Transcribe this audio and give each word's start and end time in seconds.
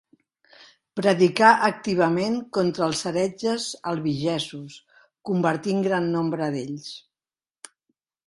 Predicà 0.99 1.49
activament 1.65 2.37
contra 2.57 2.87
els 2.87 3.03
heretges 3.11 3.67
albigesos, 3.93 4.77
convertint 5.31 5.85
gran 5.91 6.11
nombre 6.17 6.51
d'ells. 6.57 6.91